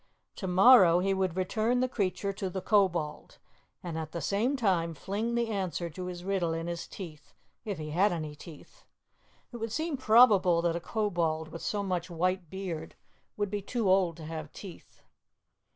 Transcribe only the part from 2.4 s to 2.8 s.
the